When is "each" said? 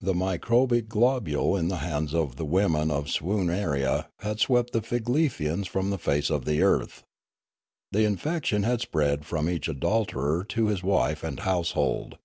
9.48-9.68